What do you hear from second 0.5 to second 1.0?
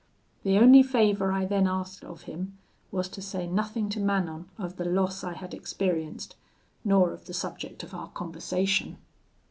only